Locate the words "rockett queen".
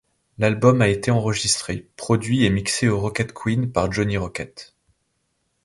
2.99-3.71